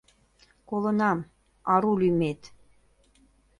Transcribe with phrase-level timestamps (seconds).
[0.69, 1.19] Колынам—
[1.73, 2.41] ару лӱмет.